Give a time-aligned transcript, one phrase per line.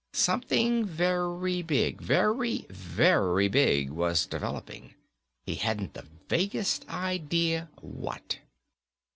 [0.13, 4.95] Something very big, very, very big, was developing.
[5.45, 8.39] He hadn't the vaguest idea what.